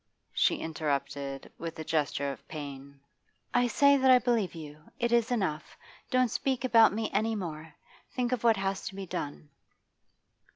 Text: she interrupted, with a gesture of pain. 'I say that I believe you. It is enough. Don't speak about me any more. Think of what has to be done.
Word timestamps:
she 0.33 0.55
interrupted, 0.55 1.51
with 1.59 1.77
a 1.77 1.83
gesture 1.83 2.31
of 2.31 2.47
pain. 2.47 2.99
'I 3.53 3.67
say 3.67 3.97
that 3.97 4.09
I 4.09 4.17
believe 4.17 4.55
you. 4.55 4.89
It 4.97 5.11
is 5.11 5.29
enough. 5.29 5.77
Don't 6.09 6.31
speak 6.31 6.63
about 6.65 6.91
me 6.91 7.11
any 7.13 7.35
more. 7.35 7.75
Think 8.15 8.31
of 8.31 8.43
what 8.43 8.57
has 8.57 8.81
to 8.87 8.95
be 8.95 9.05
done. 9.05 9.51